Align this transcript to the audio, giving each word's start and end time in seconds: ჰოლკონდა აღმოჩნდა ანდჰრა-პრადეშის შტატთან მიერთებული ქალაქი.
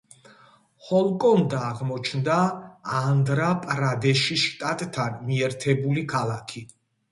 ჰოლკონდა 0.85 1.59
აღმოჩნდა 1.65 2.37
ანდჰრა-პრადეშის 3.01 4.49
შტატთან 4.49 5.23
მიერთებული 5.31 6.09
ქალაქი. 6.17 6.69